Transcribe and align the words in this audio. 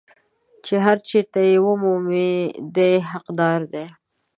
چې 0.65 0.75
هر 0.85 0.97
چېرته 1.09 1.39
یې 1.49 1.57
مومي 1.83 2.31
دی 2.75 2.89
یې 2.95 3.05
حقدار 3.11 3.59
دی. 3.73 3.85